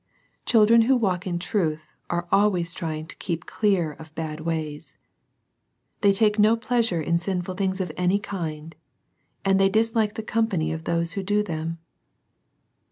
[0.47, 4.97] Children who walk in truth are always try ing to keep clear of bad ways.
[5.99, 8.73] They take no pleasure in sinful things of any kind,
[9.45, 11.77] and they dislike the company of those who do them.